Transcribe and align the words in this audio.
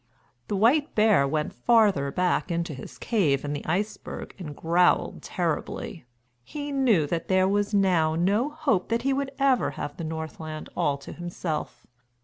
The 0.47 0.55
white 0.55 0.95
bear 0.95 1.27
went 1.27 1.53
farther 1.53 2.09
back 2.11 2.49
into 2.49 2.73
his 2.73 2.97
cave 2.97 3.45
in 3.45 3.53
the 3.53 3.63
iceberg 3.67 4.33
and 4.39 4.55
growled 4.55 5.21
terribly. 5.21 6.05
He 6.43 6.71
knew 6.71 7.05
that 7.05 7.27
there 7.27 7.47
was 7.47 7.75
now 7.75 8.15
no 8.15 8.49
hope 8.49 8.89
that 8.89 9.03
he 9.03 9.13
would 9.13 9.31
ever 9.37 9.69
have 9.77 9.97
the 9.97 10.03
Northland 10.03 10.69
all 10.75 10.97
to 10.97 11.13
himself. 11.13 11.85